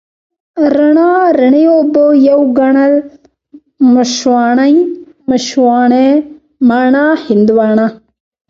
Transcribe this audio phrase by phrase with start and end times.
[0.75, 2.93] رڼا، رڼې اوبه، يو ګڼل،
[3.93, 4.75] مشواڼۍ،
[5.29, 6.07] مشواڼې،
[6.67, 7.87] مڼه، هندواڼه،